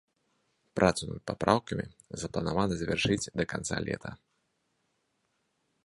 Працу 0.79 1.03
над 1.09 1.21
папраўкамі 1.31 1.85
запланавана 2.23 2.73
завяршыць 2.83 3.21
да 3.37 3.43
канца 3.55 3.75
лета. 3.87 4.19